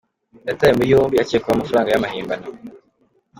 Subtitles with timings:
[0.47, 2.47] Yatawe muri yombi akekwaho amafaranga y’amahimbano